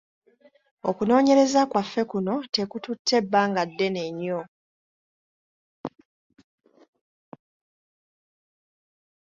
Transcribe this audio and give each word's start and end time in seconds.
Okunoonyereza 0.89 1.61
kwaffe 1.71 2.01
kuno 2.11 2.35
tekututte 2.55 3.17
bbanga 3.23 3.63
ddene 3.69 4.03
nnyo. 4.09 4.41